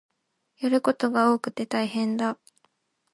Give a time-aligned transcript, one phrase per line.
[0.57, 2.39] やることが多くて大変だ